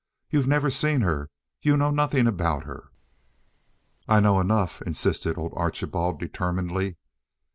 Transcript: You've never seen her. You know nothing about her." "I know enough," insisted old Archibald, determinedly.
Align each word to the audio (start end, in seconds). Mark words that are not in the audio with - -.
You've 0.31 0.47
never 0.47 0.71
seen 0.71 1.01
her. 1.01 1.29
You 1.61 1.77
know 1.77 1.91
nothing 1.91 2.25
about 2.25 2.63
her." 2.63 2.89
"I 4.07 4.19
know 4.19 4.39
enough," 4.39 4.81
insisted 4.81 5.37
old 5.37 5.53
Archibald, 5.55 6.19
determinedly. 6.19 6.97